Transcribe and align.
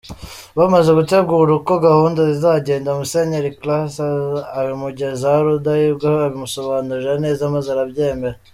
Bamaze 0.57 0.89
gutegura 0.99 1.51
uko 1.59 1.73
gahunda 1.87 2.19
zizagenda, 2.31 2.97
Musenyeri 2.99 3.51
Classe 3.59 4.03
abigezaho 4.59 5.39
Rudahigwa, 5.47 6.07
abimusobanurira 6.27 7.13
neza 7.25 7.53
maze 7.55 7.69
arabyemera. 7.71 8.37